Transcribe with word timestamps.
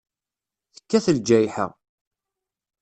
Tekkat 0.75 1.05
lǧayḥa. 1.17 1.67